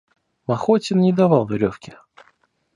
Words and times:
Махотин 0.47 0.99
не 0.99 1.13
давал 1.13 1.45
веревки. 1.45 1.93